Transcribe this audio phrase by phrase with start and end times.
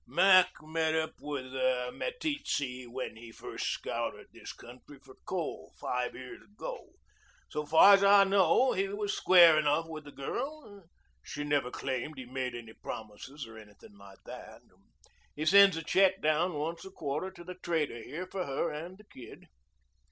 [0.07, 1.53] "Mac met up with
[1.93, 6.93] Meteetse when he first scouted this country for coal five years ago.
[7.49, 10.89] So far's I know he was square enough with the girl.
[11.21, 14.61] She never claimed he made any promises or anything like that.
[15.35, 18.97] He sends a check down once a quarter to the trader here for her and
[18.97, 19.49] the kid."